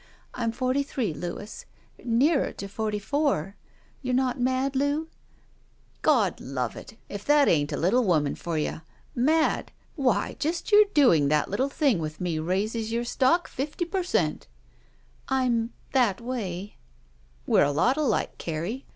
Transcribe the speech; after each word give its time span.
I'm 0.33 0.51
forty 0.51 0.81
three, 0.81 1.13
Louis— 1.13 1.63
^nearer 1.99 2.57
to 2.57 2.67
forty 2.67 2.97
four. 2.97 3.55
You're 4.01 4.15
not 4.15 4.39
mad. 4.41 4.75
Loo?" 4.75 5.09
*' 5.39 5.71
God 6.11 6.39
love 6.41 6.75
it! 6.75 6.97
If 7.07 7.23
that 7.25 7.47
ain't 7.47 7.71
a 7.71 7.77
little 7.77 8.03
woman 8.03 8.33
for 8.33 8.57
you! 8.57 8.81
Mad? 9.13 9.71
Why, 9.95 10.37
just 10.39 10.71
your 10.71 10.85
doing 10.95 11.27
that 11.27 11.51
little 11.51 11.69
thing 11.69 11.99
with 11.99 12.19
me 12.19 12.39
raises 12.39 12.91
your 12.91 13.03
stodi: 13.03 13.45
fifty 13.47 13.85
per 13.85 14.01
cent." 14.01 14.47
"I'm— 15.29 15.71
that 15.91 16.19
way." 16.19 16.77
"We're 17.45 17.61
a 17.65 17.71
lot 17.71 17.95
alike, 17.95 18.39
Carrie. 18.39 18.87